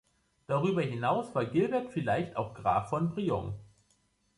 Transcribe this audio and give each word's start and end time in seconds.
Darüber 0.47 0.81
hinaus 0.81 1.35
war 1.35 1.45
Gilbert 1.45 1.91
vielleicht 1.91 2.35
auch 2.35 2.55
Graf 2.55 2.89
von 2.89 3.11
Brionne. 3.11 3.59